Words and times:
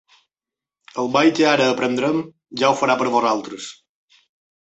El 1.01 1.09
ball 1.15 1.29
que 1.39 1.43
ara 1.49 1.67
aprendrem 1.73 2.17
ja 2.61 2.71
ho 2.71 2.77
farà 2.79 2.95
per 3.03 3.09
vosaltres. 3.17 3.67